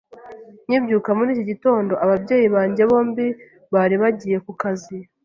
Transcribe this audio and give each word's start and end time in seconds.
Nkibyuka 0.65 1.09
muri 1.17 1.29
iki 1.33 1.45
gitondo, 1.51 1.93
ababyeyi 2.03 2.47
banjye 2.55 2.81
bombi 2.89 3.25
bari 3.73 3.95
bagiye 4.01 4.37
ku 4.45 4.51
kazi. 4.61 4.97